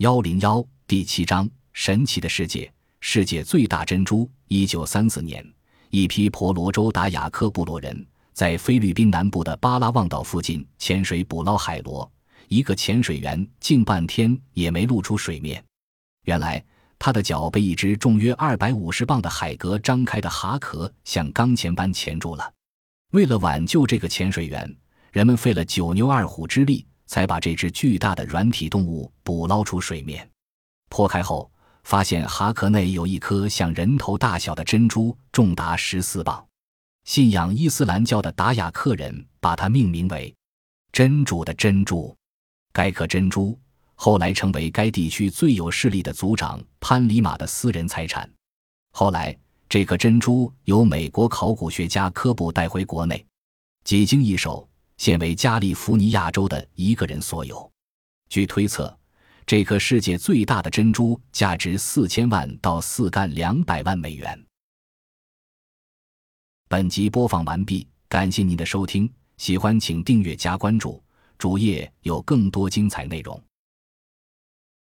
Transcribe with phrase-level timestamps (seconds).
[0.00, 4.26] 幺零幺第七章：神奇的世界，世界最大珍珠。
[4.48, 5.46] 一九三四年，
[5.90, 12.10] 一批婆罗洲达雅克部落人在菲律宾南部的巴拉望岛附近潜水捕捞海螺，
[12.48, 15.62] 一个潜水员近半天也没露出水面。
[16.24, 16.64] 原来，
[16.98, 22.54] 他的脚被一只重约二百五十磅的海蛤张开的蛤壳像钢钳般钳住了。
[23.12, 24.74] 为了挽救这个潜水员，
[25.12, 26.86] 人们费了九牛二虎之力。
[27.10, 30.30] 才把这只巨大的软体动物捕捞出水面，
[30.90, 31.50] 剖开后
[31.82, 36.46] 发现蛤壳内有一颗像人头大小的珍珠，重达十四磅。
[37.02, 40.32] 信仰伊斯兰教的达雅克人把它命名为
[40.92, 42.16] “真主的珍珠”。
[42.72, 43.58] 该颗珍珠
[43.96, 48.30] 后来成为该地区最有势力的族长潘里马的私人财产。
[48.92, 49.36] 后来，
[49.68, 53.26] 这颗珍珠由美国考古学家科布带回国内，
[53.82, 54.69] 几经易手。
[55.00, 57.72] 现为加利福尼亚州的一个人所有。
[58.28, 58.94] 据推测，
[59.46, 64.38] 这颗世界最大的珍珠价值四千万到四干两百万美元。
[66.68, 71.02] 本集播放完毕，感谢您的收听，喜欢请订阅加关注，
[71.38, 73.42] 主页有更多精彩内容。